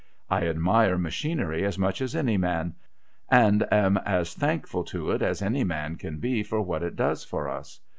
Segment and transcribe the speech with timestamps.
[0.31, 2.73] I admire machinery as much as any man,
[3.29, 7.23] and am as thankful to it as any man can be for what it does
[7.23, 7.79] for us.